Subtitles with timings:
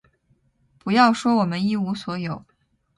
[0.79, 2.43] 不要说我们一无所有，